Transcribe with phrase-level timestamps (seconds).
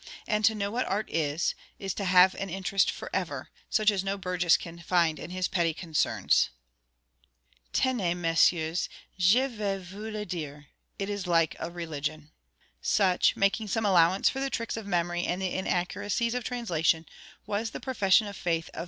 [0.25, 4.03] And to know what art is, is to have an interest for ever, such as
[4.03, 6.49] no burgess can find in his petty concerns.
[7.71, 12.31] Tenez, messieurs, je vais vous le dire—it is like a religion.'
[12.81, 17.05] Such, making some allowance for the tricks of memory and the inaccuracies of translation,
[17.45, 18.79] was the profession of faith of M.